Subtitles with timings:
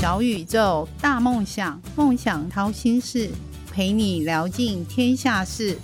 [0.00, 3.28] 小宇宙，大梦想，梦想掏心事，
[3.70, 5.76] 陪你聊尽天下事。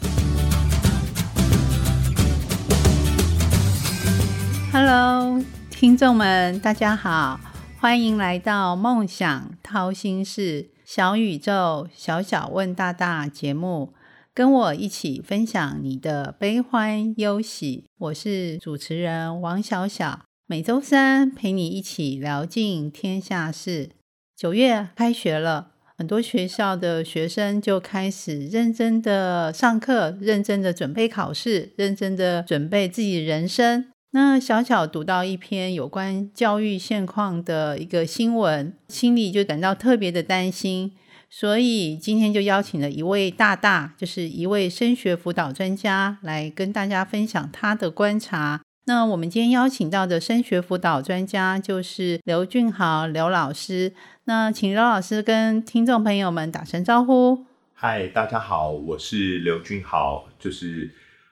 [4.72, 7.38] Hello，听众们，大家好，
[7.78, 13.92] 欢迎来到《梦想掏心事》小宇宙小小问大大节目，
[14.32, 17.84] 跟我一起分享你的悲欢忧喜。
[17.98, 20.20] 我是主持人王小小。
[20.48, 23.90] 每周三陪你一起聊尽天下事。
[24.36, 33.86] 九月开学了，很多学校的学生就开始认真的上课，认真的准备考试，认真的准备自己人生。
[34.10, 40.92] 那小小读到一篇有关教育现况的一个新闻，心里就感到特别的担心，
[41.30, 48.60] 所以今天就邀请了一位大大，就是一位升学辅导专家，来跟大家分享他的观察。
[48.88, 53.92] 那我们今天邀请到的升学辅导专家就是刘俊豪刘老师。
[54.26, 57.44] 那请刘老师跟听众朋友们打声招呼。
[57.74, 60.28] 嗨，大家好，我是刘俊豪。
[60.38, 60.88] 就是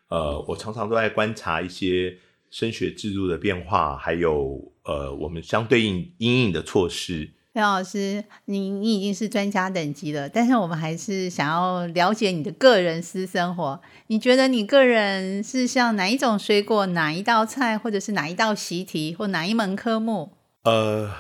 [0.08, 2.16] 呃，我常常都在观察一些
[2.50, 7.30] 升学制度的变化，还有呃，我们相对应应应的措施。
[7.54, 13.80] 刘老师，你你已经是专家等级了，但是我们还是想要了解你的个人私生活。
[14.08, 20.32] 你觉得你个人是像哪一种水果、哪一道菜，或者是哪一道习题，或哪一门科目？
[20.64, 21.12] 呃，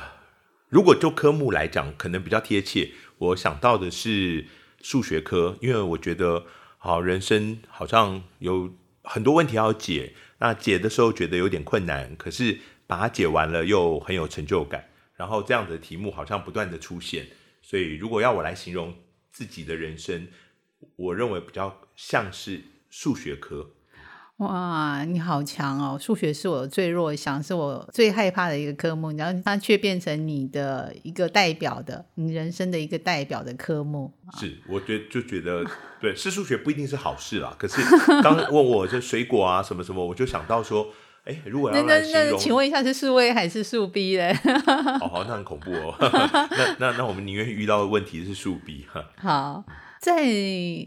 [0.68, 2.90] 如果就科目来讲，可能比较贴切。
[3.18, 4.46] 我想到的是
[4.82, 6.46] 数学科，因为我觉得
[6.78, 8.72] 好人生好像有
[9.04, 14.86] 很多问题要解，那解的时候觉得有点困难，可是把它解完了又很有成就感。
[15.16, 17.26] 然后这样的题目好像不断的出现，
[17.62, 18.94] 所以如果要我来形容
[19.30, 20.26] 自己的人生，
[20.96, 23.70] 我认为比较像是数学科。
[24.38, 25.96] 哇，你好强哦！
[25.96, 34.12] 数学是我最弱项，是我最害怕的一个科目，然后它却变成你的一个代表的，你人生的一个代表的科目。
[34.36, 35.64] 是，我觉就觉得
[36.00, 37.54] 对，是数学不一定是好事啦。
[37.56, 37.80] 可是
[38.24, 40.92] 刚问我这水果啊什么什么，我就想到说。
[41.24, 44.30] 哎，如果要来形容，请问一下是数 A 还是数 B 嘞？
[45.00, 45.94] 哦，好，那很恐怖哦。
[45.98, 49.02] 那那那我们宁愿遇到的问题是数 B 哈。
[49.16, 49.64] 好，
[49.98, 50.22] 在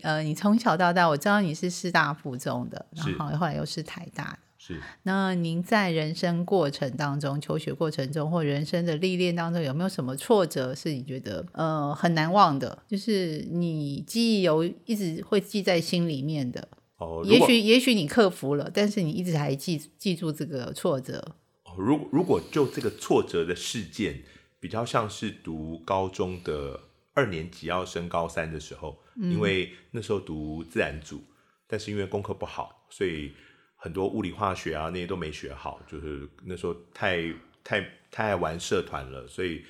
[0.03, 4.39] 呃，你从小到大，我知道你是师大附中的，然后后来又是台大的。
[4.59, 4.79] 是。
[5.01, 12.77] 那您在人生过程当中，求学过程中或人生的历练当中，有没有什么挫折是你觉得呃很难忘的？
[12.87, 16.67] 就是你记忆有一直会记在心里面的。
[16.97, 21.35] 哦，也许也许你克服了，但是你一直还记记住这个挫折。
[21.77, 24.23] 如如果就这个挫折的事件，
[24.59, 26.79] 比较像是读高中的
[27.13, 31.21] 二年级要升高三的时候，因为那时候读自然组，
[31.67, 33.31] 但是因为功课不好，所以
[33.75, 37.31] 很多物理化学啊那些都没学好，就是那时候太
[37.63, 37.79] 太
[38.09, 39.63] 太爱玩社团了，所以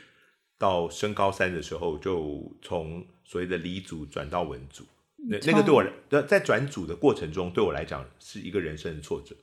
[0.58, 4.86] 到升高三的时候就从所谓的理组转到文组。
[5.18, 9.36] 那那个对我在在转组的过程中，对我来讲是一个人生的挫折，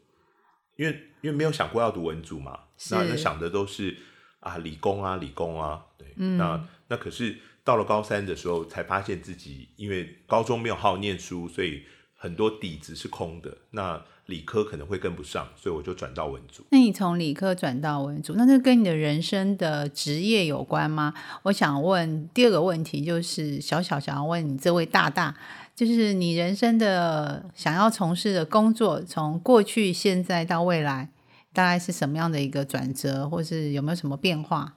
[0.77, 2.59] 因为因为没有想过要读文组嘛，
[2.91, 3.97] 那想的都是
[4.39, 11.83] 啊理工啊理工啊，对，那那可是到了高三的时候，才发现自己因为高中没有好好念书，所以
[12.15, 16.65] 很多底子是空的，那理科可能会跟不上，所以我就转到文组。
[16.71, 21.13] 那你从理科转到文组，那这跟你的人生的职业有关吗？
[21.43, 25.37] 我想问第二个问题，就是小小想要问你这位大大。
[25.75, 31.11] 就是你人生的想要从事的工作，从过去、现在到未来，
[31.53, 34.77] 大概是什么样的一个转折，或是有没有什么变化？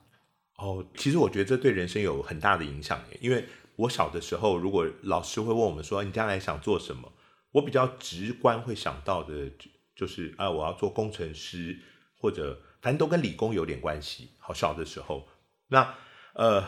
[0.56, 3.00] 哦，其实我觉得这对人生有很大的影响。
[3.22, 7.14] 因为我小的时候，如果老师会问我们说你将来想做什么，
[7.52, 9.52] 我比较直观会想到的，
[9.96, 11.78] 就是啊，我要做工程师，
[12.20, 14.32] 或者反正都跟理工有点关系。
[14.40, 15.28] 好，小的时候，
[15.68, 15.94] 那
[16.34, 16.64] 呃，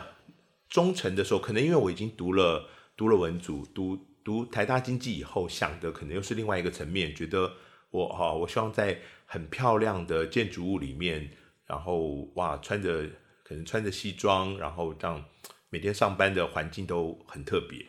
[0.68, 4.06] 中层的时候，可能因为我已经读了读了文组，读。
[4.24, 7.52] 读台大经济以后，想的可能又是另外一个层面，觉得
[7.90, 11.30] 我哈，我希望在很漂亮的建筑物里面，
[11.66, 13.08] 然后哇，穿着
[13.42, 15.24] 可能穿着西装，然后这样
[15.68, 17.86] 每天上班的环境都很特别。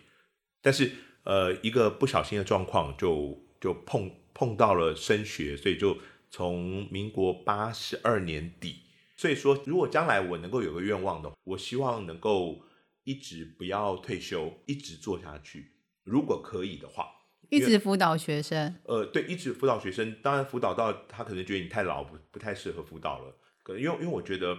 [0.62, 0.92] 但是
[1.24, 5.98] 呃，一个不小心的状况，就就碰碰到了升学，所以就
[6.30, 8.84] 从民国八十二年底，
[9.18, 12.64] 所以说如果将来我能够有个愿望的，我希望能够
[13.04, 15.71] 一直不要退休，一直做下去。
[16.04, 17.08] 如果可以的话，
[17.50, 18.76] 一直辅导学生。
[18.86, 20.16] 呃，对，一直辅导学生。
[20.22, 23.36] 当然，辅导到他可能觉得你太老，不不太适合辅导了。
[23.64, 24.58] 可能因为因为我觉得，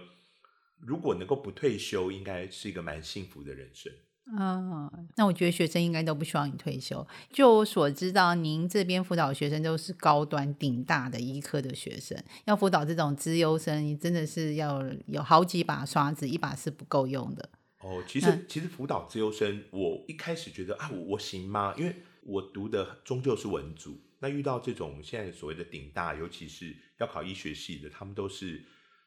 [0.79, 3.93] 如果能够不退休，应该是一个蛮幸福的人生。
[4.39, 7.05] 嗯，那我觉得学生应该都不希望你退休。
[7.33, 17.49] 就我所知道，您这边辅导学生都是高端顶大的医科的学生，要辅导这种资优生，你真的是要有好几把刷子，一把是不够用的。
[17.83, 21.75] 哦，其实、其实辅导自由生，我一开始觉得啊，我我行吗？
[21.77, 28.65] 因为我读的终究是文组，那遇到这种现在所谓的顶大，尤其是要考医学系的，他们都是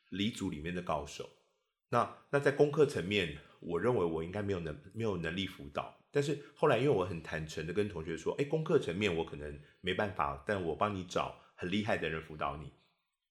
[0.09, 1.29] 理组里面的高手。
[1.89, 5.97] 那那在功课层面，我认为我应该没有能没有能力辅导。
[6.11, 12.71] 但是后来，因为我很坦诚的跟同学说，哎，功课层面我可能没办法，但我帮你找很厉害的人辅导你，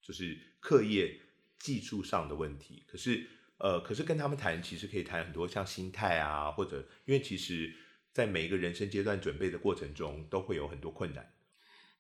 [0.01, 1.21] 就是课业
[1.59, 2.85] 技术上的问题。
[2.87, 3.27] 可是，
[3.59, 7.73] 呃，可是跟他们谈，其实可以谈很多像心态啊，或者因为其实
[8.13, 11.31] 在每一个人生阶段准备的过程中，都会有很多困难。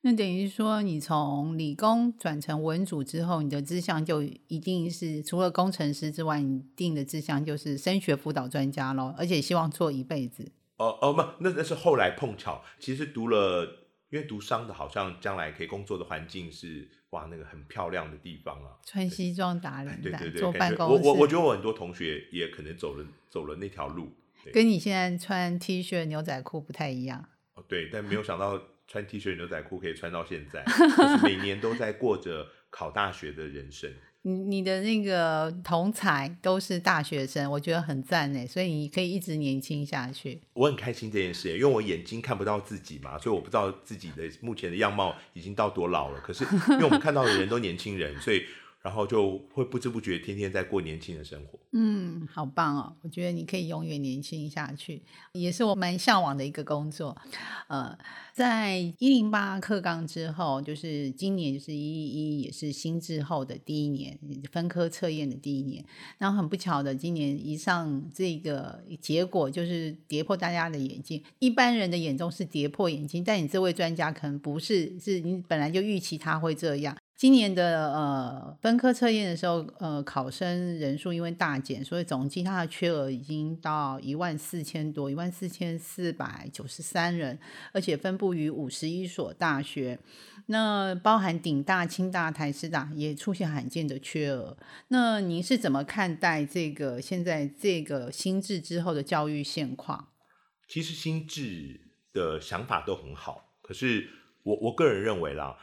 [0.07, 10.53] 那等于说，你从理工转成文组之后，你的志向就一定是除了工程师之外，你定的志向就是升学辅导专家咯，而且希望做一辈子。
[10.77, 13.65] 哦哦，不，那那是后来碰巧，其实读了，
[14.11, 21.15] 因为读商的，好像将来可以工作的环境是哇，那个很漂亮的地方啊，穿西装打领带，对对对，坐办公室我。
[21.15, 24.13] 我我觉得我很多同学也可能走了走了那条路，
[24.53, 27.25] 跟你现在穿 T 恤牛仔裤不太一样。
[27.55, 33.93] 哦，对，但没有想到穿 T 恤牛仔裤可以穿到现在， 就是每年都在过着考大学的人生。
[34.27, 40.41] 你你的那个同才都是大学生，我觉得很赞呢，所以你可以一直年轻下去。
[40.55, 46.19] 我很开心这件事，因为我眼睛看不到自己嘛，所以我不知道自己的目前的样貌已经到多老了。
[46.21, 48.43] 可是因为我们看到的人都年轻人，所以
[48.85, 51.59] 然后就会不知不觉天天在过年轻的生活。
[51.73, 52.95] 嗯，好棒哦！
[53.01, 55.03] 我觉得你可以永远年轻下去，
[55.33, 57.17] 也是我蛮向往的一个工作。
[57.69, 57.99] 呃，
[58.35, 64.19] 在一零八课纲之后，就是今年就是一一一，也是新制后的第一年，
[64.53, 65.83] 分科测验的第一年。
[66.19, 71.25] 然后很不巧的，今年一上这个结果就是跌破大家的眼镜。
[71.39, 76.95] 一般人的眼中是跌破眼镜，但你这位专家可能不是，是你本来就预期他会这样。
[77.17, 87.39] 今年的呃分科测验的时候，呃考生人数因为大减，所以总计它的缺额已经到一万四千多，一万四千四百九十三人，
[87.73, 90.01] 而且分布于五十一所大学，
[90.47, 94.59] 那包含顶大、清大、台师大也出现罕见的缺额。
[94.89, 100.09] 那您是怎么看待这个现在这个新制之后的教育现况？
[100.67, 104.09] 其实新制的想法都很好，可是
[104.43, 105.57] 我我个人认为啦。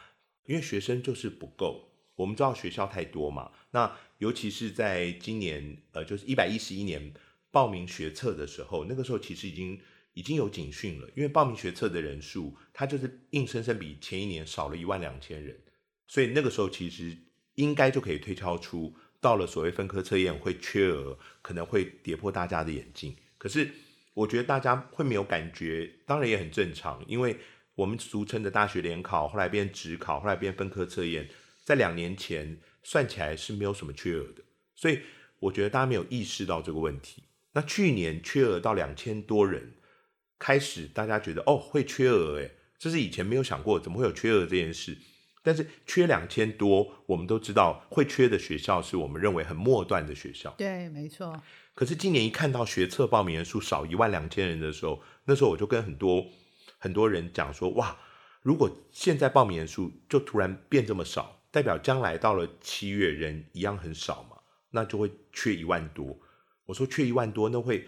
[0.46, 3.50] 因为学生就是不够，我们知道学校太多嘛。
[3.70, 7.12] 那尤其是在今年，呃，就是一百一十一年
[7.50, 9.80] 报名学测的时候，那个时候其实已经
[10.14, 11.08] 已经有警讯了。
[11.16, 15.58] 因为报名学测的人数，它就是硬生生比前一年少了一万两千人，
[16.06, 17.16] 所以那个时候其实
[17.54, 23.14] 应该就可以推敲出，到了所谓分科测验会缺额，可能会跌破大家的眼镜。
[23.38, 23.70] 可是
[24.14, 27.38] 我觉得大家会没有感觉，当然也很正常，因为。
[27.74, 31.28] 我们俗称的大学联考，后来变职考，后来变分科测验，
[31.64, 34.42] 在两年前算起来是没有什么缺额的，
[34.74, 35.00] 所以
[35.38, 37.24] 我觉得大家没有意识到这个问题。
[37.52, 39.72] 那去年缺额到两千多人，
[40.38, 44.98] 开始大家觉得哦会缺额，诶，这是以前没有想过，怎么会有缺额这件事？
[45.42, 50.54] 但是缺两千多，我们都知道会缺的学校是我们认为很末段的学校。
[50.58, 51.42] 对，没错。
[51.74, 56.26] 可是今年一看到学测报名人数少一万两千人的时候，那时候我就跟很多。
[56.82, 57.96] 很多人讲说，哇，
[58.42, 64.36] 如果现在报名人数就突然变这么少，代表将来到了七月人一样很少嘛，
[64.70, 66.18] 那就会缺一万多。
[66.66, 67.86] 我说缺一万多，那会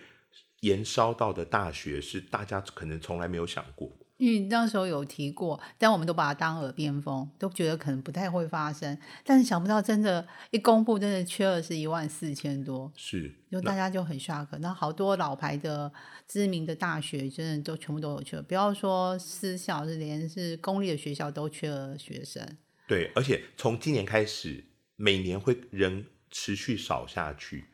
[0.60, 3.90] 延烧到的大学是大家可能从来没有想过。
[4.24, 8.96] 因为那时候有提过，但我们都把它当耳边风，都觉得可能不太会发生。
[9.22, 14.48] 但是想不到，真的，一公布，真的缺额是一万四千多，是，就大家就很 shock。
[14.60, 15.92] 那好多老牌的、
[16.26, 22.56] 知名的大学，真的都全部都有缺，不要说私校，是连是公立的学校都缺额学生。
[22.88, 24.64] 对，而且从今年开始，
[24.96, 27.66] 每年会人持续少下去，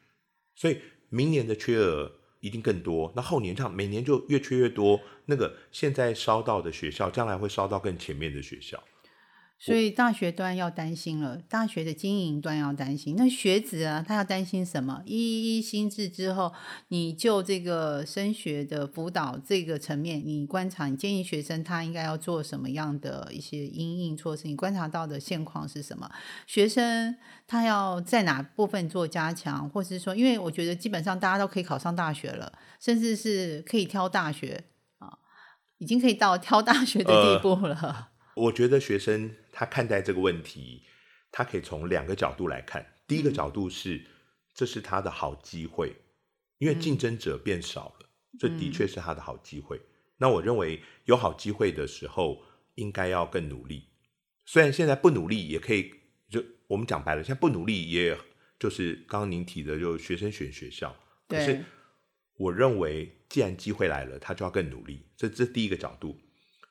[0.56, 2.19] 所以明年的缺额。
[2.40, 5.00] 一定更多，那后年这样每年就越缺越多。
[5.26, 8.82] 那个现在烧到的学校，将来会烧到更前面的学校。
[9.62, 13.14] 所以大学端要担心了，大学的经营端要担心。
[13.14, 15.02] 那学子啊，他要担心什么？
[15.04, 16.50] 一一新制之后，
[16.88, 24.48] 你就这个升学的辅导这个层面，你观察，你建议学生他应该要做什么样的一些因应措施？
[24.48, 26.10] 你观察到的现况是什么？
[26.46, 27.14] 学生
[27.46, 32.50] 他要在哪部分做加强，或是说，因为我觉得基本上大家都可以考上大学了，
[32.80, 34.64] 甚至是可以挑大学
[35.00, 35.18] 啊，
[35.76, 38.08] 已经可以到挑大学的地步了。
[38.34, 40.82] 我觉得学生他看待这个问题，
[41.32, 42.94] 他可以从两个角度来看。
[43.06, 44.04] 第一个角度是，
[44.54, 45.94] 这是他的好机会，
[46.58, 48.08] 因为竞争者变少了，
[48.38, 49.80] 这的确是他的好机会。
[50.18, 52.42] 那我认为有好机会的时候，
[52.74, 53.84] 应该要更努力。
[54.46, 55.92] 虽然现在不努力也可以，
[56.28, 58.16] 就我们讲白了，现在不努力，也
[58.58, 60.94] 就是刚刚您提的，就学生选学校。
[61.26, 61.64] 可是
[62.36, 65.06] 我认为既然机会来了，他就要更努力。
[65.16, 66.18] 这这第一个角度。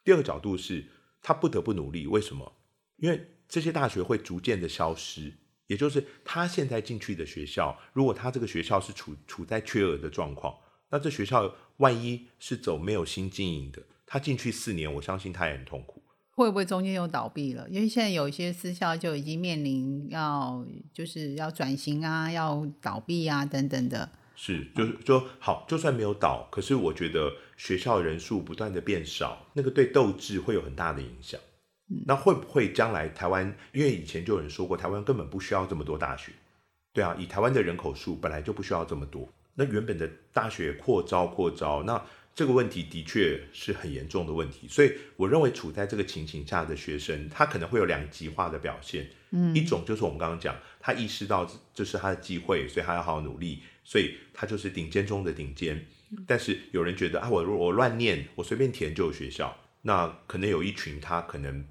[0.04, 0.86] 第二个角度是
[1.22, 2.54] 他不得不努力，为什么？
[2.98, 5.34] 因为这些大学会逐渐的消失，
[5.68, 10.56] 也就是他现在进去的学校，如果他这个学校是处处在缺额的状况，
[10.90, 16.04] 那这学校万一是走没有新经营的，他进去四年，我相信他也很痛苦。
[16.32, 17.68] 会不会中间又倒闭了？
[17.70, 24.10] 因为现在有一些私校就已经面临要就是要转型啊，要倒闭啊等等的。
[24.42, 31.38] 是，就是说好，就算没有倒，可是我觉得学校人数不断的变少，那个对斗志会有很大的影响。
[32.06, 33.54] 那会不会将来台湾？
[33.74, 36.32] 因为以前就有人说过，台湾根本不需要这么多大学。
[36.94, 39.28] 对啊，以台湾的人口数本来就不需要这么多。
[39.56, 42.02] 那原本的大学扩招扩招，那。
[42.40, 49.10] 这个问题的确是很严重的问题，所以我认为处在这个情形下的学生，他可能会有两极化的表现。
[49.32, 55.86] 嗯，一种就是我们刚刚讲，他意识到这是他的机会，所以他要好好努力，所以他就是顶尖中的顶尖。
[56.26, 61.66] 但是有人觉得啊，我我乱念，我随便填就有学校，那可能有一群他可能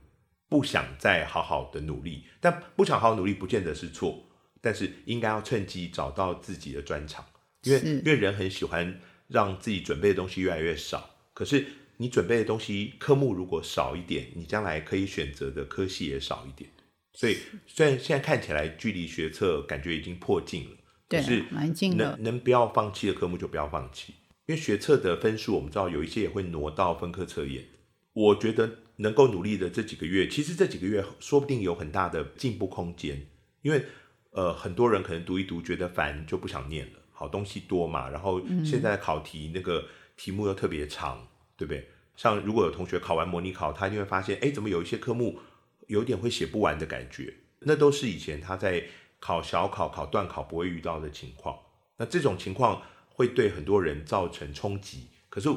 [0.50, 4.22] 不想再好好的努力，但不想好好努力不见得是错，
[4.60, 7.24] 但是应该要趁机找到自己的专长，
[7.62, 9.00] 因为因为人很喜欢。
[9.28, 11.66] 让自己准备的东西越来越少，可是
[11.98, 16.70] 你准备的东西科目如果少一点，你将来可以选择的科系也少一点。
[17.12, 20.76] 所以虽然现在看起来距离学测感觉已经破近了，
[21.08, 22.16] 对是蛮近的。
[22.16, 24.14] 能能不要放弃的科目就不要放弃，
[24.46, 27.64] 因为学测的分数我们知道有一些也会挪到分科测验。
[28.12, 33.26] 我觉得能够努力的这几个月，其实这几个月说不定有很大的进步空间，
[33.62, 33.84] 因为
[34.30, 36.97] 呃很多人可能读一读觉得烦就不想念了。
[37.18, 39.84] 好东西多嘛，然后现在考题那个
[40.16, 41.88] 题目又特别长，对不对？
[42.14, 45.40] 像如果有同学考完模拟考，他一定会发现，哎，怎么有一些科目
[45.88, 47.34] 有点会写不完的感觉？
[47.58, 48.84] 那都是以前他在
[49.18, 51.58] 考小考、考段考不会遇到的情况。
[51.96, 55.08] 那这种情况会对很多人造成冲击。
[55.28, 55.48] 可是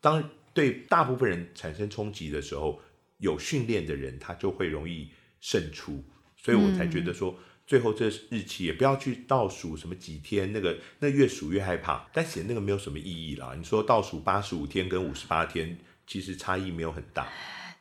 [0.00, 2.80] 当对大部分人产生冲击的时候，
[3.16, 5.10] 有训练的人他就会容易
[5.40, 6.04] 胜出。
[6.36, 7.34] 所以我才觉得说。
[7.68, 13.54] 最后这日期也不要去倒数什么几天，那个那越数越害怕，但写那个没有什么意义啦。
[13.54, 17.28] 你说倒数八十五天跟五十八天，其实差异没有很大。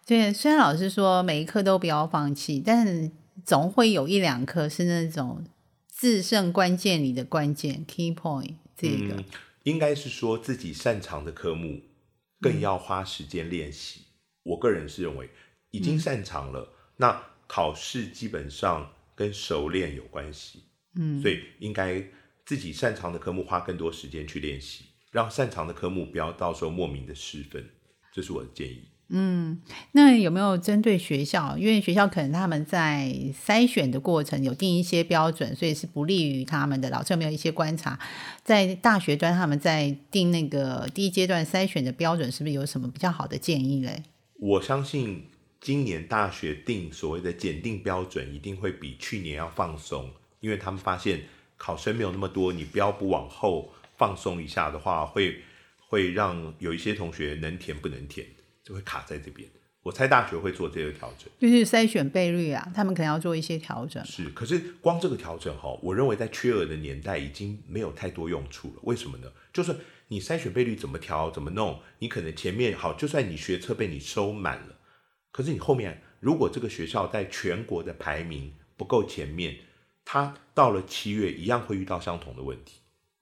[0.06, 3.10] 对，虽然老师说每一科都不要放弃，但
[3.46, 5.46] 总会有一两科是那种
[5.98, 8.56] 制胜关键里的关键 key point。
[8.76, 9.24] 这个
[9.64, 11.82] 应该是说自己擅长的科目
[12.42, 14.02] 更要花时间练习。
[14.44, 15.30] 我个人是认为
[15.72, 18.92] 已经擅长了，那考试基本上。
[19.18, 22.04] 跟熟练有关系，嗯，所以应该
[22.46, 27.66] 自己擅长的科目花更多时间去练习，让擅长的科目不要到时候莫名的失分，
[28.14, 28.84] 这是我的建议。
[29.10, 29.60] 嗯，
[29.94, 31.58] 那有没有针对学校？
[31.58, 36.90] 因为学校可能他们在筛选的过程有定一些标准，所以是不利于他们的。
[36.92, 37.98] 老师有没有一些观察？
[38.44, 44.04] 在大学端他们在定那个第一阶段筛选的标准，是不是有什么比较好的建议嘞？
[44.40, 45.24] 我相信。
[45.60, 51.22] 今年大学定所谓的检定标准，一定会比去年要放松，因为他们发现
[51.58, 55.42] 考生没有那么多，你标不往后放松一下的话，会
[55.88, 58.28] 会让有一些同学能填不能填，
[58.64, 59.50] 就会卡在这边。
[59.84, 64.04] 我猜大学会做这个调整，就是筛选倍率啊，他们可能要做一些调整。
[64.04, 68.82] 是，可是光这个调整哈，我认为在缺额的年代已经没有太多用处了。
[68.84, 69.32] 为什么呢？
[69.54, 69.74] 就是
[70.10, 74.77] 你筛选倍率怎么调怎么弄，你可能前面好，就算你学测被你收满了。
[75.38, 79.56] 可是你后面，如果这个学校在全国的排名不够前面，
[80.04, 82.80] 他到了七月一样会遇到相同的问题，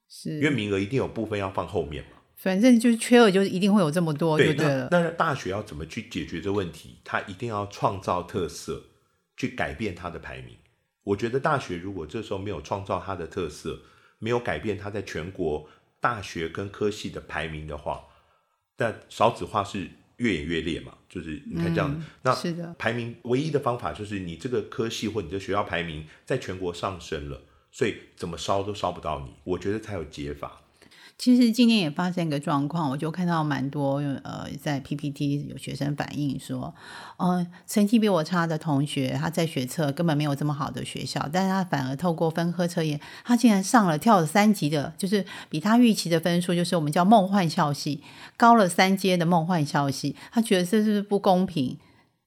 [0.08, 2.16] 是因为名额一定有部分要放后面嘛。
[2.36, 4.88] 反正就是缺额，就是一定会有这么多，对对了。
[4.90, 6.96] 那大学要怎么去解决这问题？
[7.04, 8.82] 他一定要创造特色，
[9.36, 10.56] 去改变他的排名。
[11.02, 13.82] 我觉得大学如果这时候没有创造它的特色，
[14.18, 15.68] 没有改变它在全国
[16.00, 18.06] 大学跟科系的排名的话，
[18.74, 19.90] 但少子化是。
[20.16, 22.34] 越演越烈嘛，就是你看这样，那
[22.78, 30.62] 排名唯一的方法就是你这个科系或你这学校排名在全国上升了，所以怎么烧都烧不到你，我觉得才有解法。
[31.18, 36.74] 其实今年也发生一个状况，我就看到蛮多呃，在 PPT 有学生反映说，
[37.16, 48.02] 呃，成绩比我差的同学，他在学测根本没有这么好的学校，但是他反而透过分科测验，他竟然上了跳了三级的，就是比他预期的分数，就是我们叫梦幻校系，
[48.36, 51.78] 高了三阶的梦幻校系，他觉得这是不公平。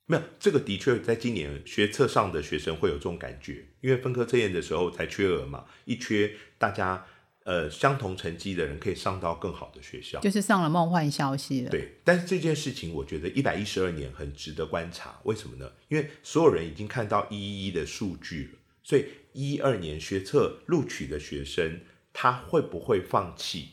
[0.08, 7.06] 没有，这个的确在今年学测上的学生会有这种感觉，因为分科测验的时候才缺额嘛，一缺大家。
[7.50, 11.72] 呃，相同成绩的人可以上到更好的学校，就是上了梦幻消息了。
[11.72, 15.20] 对，但是这件事情，我觉得一百一十二年很值得观察。
[15.24, 15.72] 为什么呢？
[15.88, 21.82] 因为所有人已经看到一一的数据了，所以一二年学测录取的学生，
[22.14, 23.70] 他会不会放弃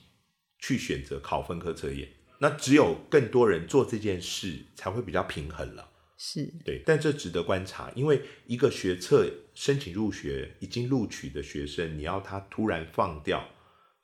[0.59, 2.09] 去选择考分科测验。
[2.39, 5.91] 那只有更多人做这件事，才会比较平衡了。
[6.17, 13.47] 是对，但这值得观察，因为一个学测申请入学已经录取的学生，你要他突然放掉，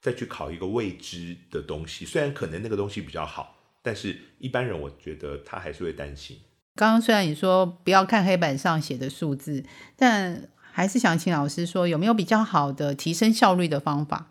[0.02, 6.36] 再去考一个未知的东西，虽然可能那个东西比较好，但是一般人我觉得他还是会担心。
[6.74, 14.30] 刚刚虽然你说不要看黑板上写的数字，但还是想请老师说，有没有比较好的提升效率的方法？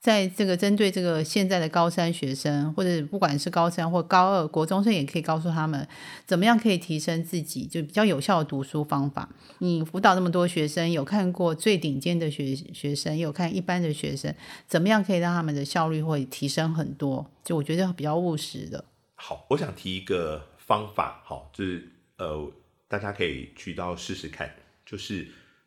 [0.00, 5.86] 在这个针对这个现在的高三学生，或者不管是高三或高二国中生，也可以告诉他们
[6.24, 9.28] 怎么样可以提升自己，就比较有效的读书方法。
[9.58, 14.32] 你辅导那么多学生，有看过最顶尖的学学生，有看一般的学生，
[14.68, 17.28] 怎么样可以让他们的效率会提升很多？
[17.42, 18.84] 就我觉得比较务实的。
[19.16, 22.48] 好，我想提一个方法，好，就是呃，
[22.86, 24.48] 大家可以去到试试看，
[24.86, 25.26] 就是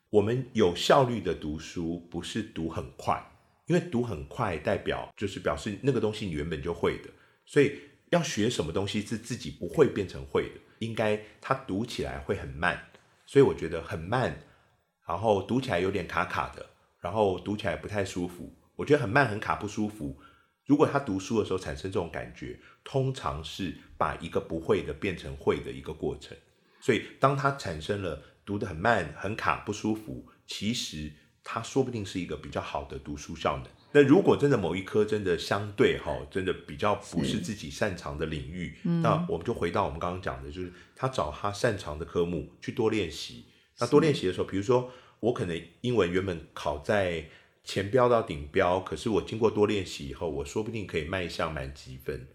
[0.09, 3.21] 我们有效率的读书，不是读很快。
[3.67, 7.09] 因为读很快，代表就是表示那个东西你原本就会的，
[7.45, 12.91] 所以要学什么东西是自己不会变成会的，应该它读起来会很慢，
[13.25, 14.37] 所以我觉得很慢，
[15.07, 16.65] 然后读起来有点卡卡的，
[16.99, 18.53] 然后读起来不太舒服。
[18.75, 20.19] 我觉得很慢很卡不舒服。
[20.65, 26.35] 如果他读书的时候产生这种感觉，通常是把一个不会的变成会的一个过程。
[26.81, 31.13] 所以当他产生了读得很慢、很卡不舒服，其实。
[31.43, 33.67] 他说不定是一个比较好的读书效能。
[33.93, 43.45] 那如果真的某一科真的相对哈，真的比较不是自己擅长的领域，那我们就回到我们刚刚讲的，就是他找他擅长的科目去多练习。
[43.79, 47.25] 那多练习的时候，比如说我可能英文原本考在
[47.63, 52.27] 前标到顶标，可是我经过多练习以后，我说不定可以迈向满级分。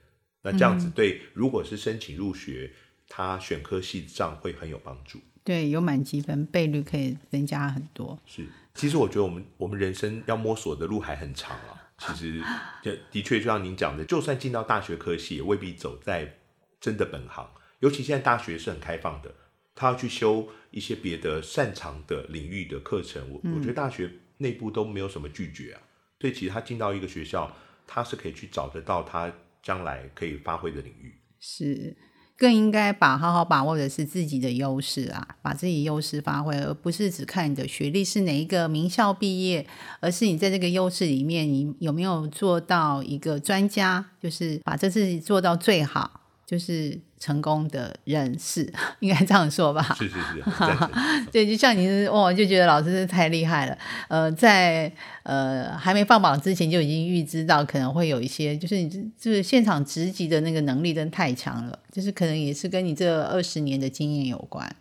[0.43, 2.73] 那这样子对，如果是申请入学，
[3.09, 5.21] 他选科系上会很有帮助。
[5.47, 8.19] 对，有满积分，倍率可以增加很多。
[8.27, 8.45] 是。
[8.75, 11.89] 其实我觉得我们我们人生要摸索的路还很长啊。
[11.99, 12.43] 其实，
[12.83, 16.39] 的的确就像您讲的，就算进到大学科系，也未必走在
[16.81, 17.49] 真的本行。
[17.79, 19.33] 尤其现在大学是很开放的，
[19.77, 25.81] 他要去修一些别的擅长的领域的课程，我我觉得大学内部都没有什么拒绝啊。
[26.21, 27.57] 所以其实他进到一个学校，
[27.87, 29.33] 他是可以去找得到他
[29.63, 31.15] 将来可以发挥的领域。
[31.39, 31.97] 是。
[32.39, 39.67] 更应该把好好把握的是自己的优势啊，把自己优势发挥，而不是只看你的学历是哪一个名校毕业，
[40.01, 46.21] 而是你在这个优势里面，你有没有做到一个专家，就是把这事做到最好。
[46.47, 49.83] 就是成功的人士， 应该这样说吧？
[49.99, 50.45] 是是是，
[51.33, 53.77] 对，就像你是哇，就觉得老师是太厉害了。
[54.09, 54.91] 呃，在
[55.25, 64.77] 呃还没放榜之前就已经预知到可能会有一些，就是你就是现场直击的那个能力真的太强了，就是可能也是跟你这二十年的经验有关。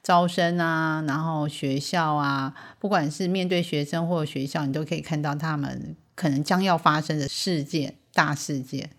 [0.00, 8.90] 招生啊，然后学校啊，不管是面对学生或学校，你都可以看到他们可能将要发生的事件、大事件，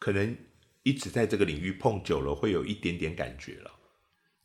[0.00, 0.36] 可能。
[0.88, 3.70] 一直在这个领域碰久了，会有一点点感觉了。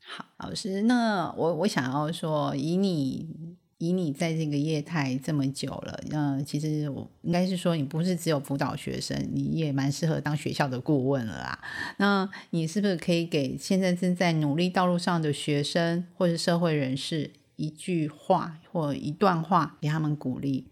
[0.06, 11.58] 好，老师，那我我想要说，以你以你在这个业态这么久了，那其实我应该是说，你不是只有辅导学生，你也蛮适合当学校的顾问了啦。
[12.00, 20.68] 那你是不是可以给现在正在努力道路上的学生或者社会人士一句话或一段话，给他们鼓励，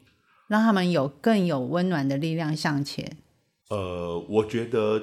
[0.50, 3.16] 让他们有更有温暖的力量向前？
[3.70, 5.02] 呃，我觉得。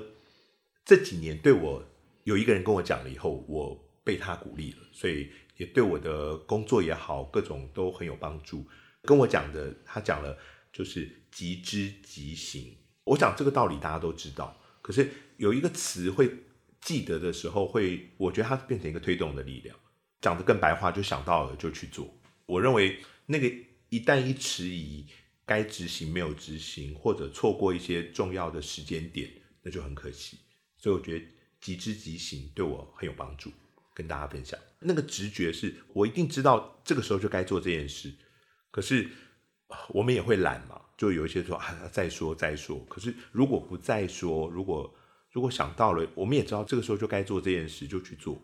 [0.89, 1.85] 这几年对我
[2.25, 8.67] 有一个人跟我讲了以后，我被他鼓励了，所以也对我的工作也好，各种都很有帮助。
[9.03, 10.39] 跟我讲的，他讲了
[10.73, 12.75] 就是“即知即行”。
[13.05, 16.31] 我想这个道理大家都知道，可是有一个词会
[16.81, 19.77] 记得的时候，会我觉得它变成一个推动的力量。
[20.23, 22.09] 讲的更白话，就想到了就去做。
[22.47, 23.47] 我认为那个
[23.91, 25.05] 一旦一迟疑，
[25.45, 30.39] 该执行没有执行，或者错过一些重要的时间点，那就很可惜。
[30.79, 31.25] 所以我觉得
[31.61, 33.51] 即知即行对我很有帮助，
[33.93, 34.59] 跟大家分享。
[34.81, 38.13] 那个直觉是我一定知道这个时候就该做这件事，
[38.71, 39.11] 可是
[39.89, 42.79] 我们也会懒嘛，就有一些说啊再说再说。
[42.89, 44.95] 可是如果不再说，如果
[45.33, 48.41] 如果想到了，我们也知道这个时候就该做这件事，就去做。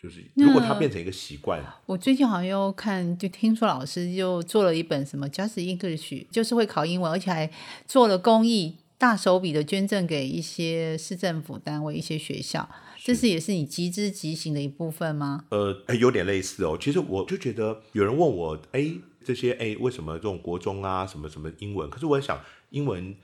[0.00, 7.50] 就是如果它变成一个习惯，我最近好像又看，就听说老师又做了一本什么 Just English，就是会考英文，而且还
[7.88, 8.76] 做了公益。
[8.96, 12.68] 大手笔的捐赠给一些市政府单位、一些学校，
[13.02, 15.44] 这是也是你即知即行的一部分吗？
[15.50, 16.78] 呃，有点类似哦。
[16.80, 18.92] 其实我就觉得有人问我，哎，
[19.24, 21.90] 这些哎，为什么这种国中啊，什么什么英文？
[21.90, 23.14] 可是我想，英文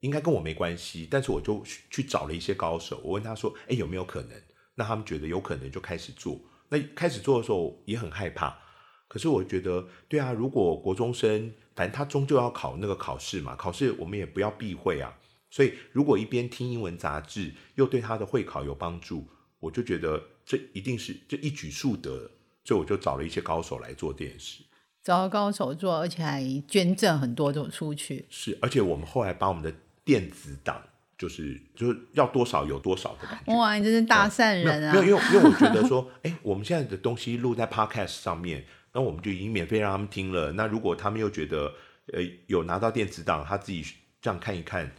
[0.00, 1.06] 应该跟我没关系。
[1.08, 4.30] 但是我就去找了一些高手，我问他说，哎，有没有可能？
[4.74, 6.40] 那他们觉得有可能，就开始做。
[6.70, 8.58] 那开始做的时候也很害怕。
[9.06, 15.17] 可是我觉得，对啊，如果国中生，反正他终究要考那个考试嘛，考试我们也不要避讳啊。
[15.50, 19.26] 所以如果一边听英文杂志，又对他的会考有帮助，
[19.60, 22.30] 我就觉得这一定是这一举数得，
[22.64, 24.62] 所以我就找了一些高手来做这件事。
[25.02, 28.26] 找高手做，而且还捐赠很多种出去。
[28.28, 29.72] 是，而且我们后来把我们的
[30.04, 30.82] 电子档，
[31.16, 33.56] 就是就是要多少有多少的感觉。
[33.56, 34.92] 哇，你真是大善人啊！
[34.92, 40.52] 没有，因为因为我觉得说， 哎，我们现在的东西录在 Podcast 上面，那我们就已经免费让他们听了。
[40.52, 41.72] 那如果他们又觉得，
[42.12, 43.82] 呃，有拿到电子档，他自己
[44.20, 44.92] 这样看一看，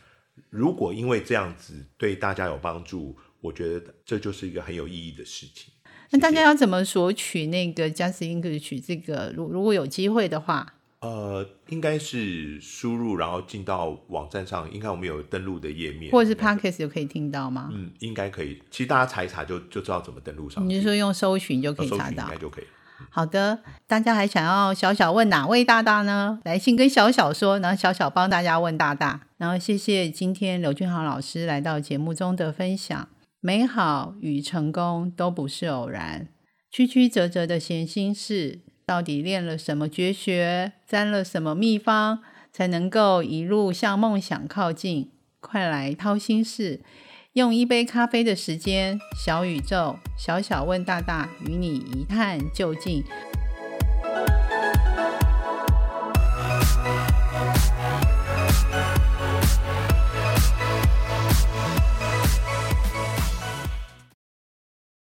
[0.49, 5.73] 如果因为这样子对大家有帮助，我觉得这就是一个很有意义的事情。
[6.11, 9.31] 那大家要怎么索取那个 Just English 这个？
[9.35, 17.69] 如如果有机会的话，呃，应该是输入然后进到网站上，应该我们有登录的页面，或者是 Podcast 就可以听到吗？
[17.71, 18.61] 嗯，应该可以。
[18.71, 20.67] 其实大家查一查就就知道怎么登录上。
[20.67, 22.23] 你是说用搜寻就可以查到？
[22.25, 22.65] 应该就可以。
[23.09, 26.39] 好的，大家还想要小小问哪位大大呢？
[26.43, 29.21] 来信跟小小说，然后小小帮大家问大大。
[29.37, 33.07] 然后谢谢今天刘俊豪老师来到节目中的分享。
[33.39, 36.27] 美好与成功都不是偶然。
[36.69, 42.19] 曲曲折折的闲心事，到底练了什么绝学，沾了什么秘方，
[42.51, 45.09] 才能够一路向梦想靠近？
[45.39, 46.81] 快来掏心事，
[47.33, 53.03] 用一杯咖啡的时间，小宇宙小小问大大，与你一探究竟。